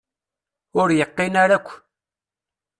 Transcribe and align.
Ur 0.81 0.89
yeqqin 0.97 1.33
ara 1.43 1.53
akk. 1.57 1.69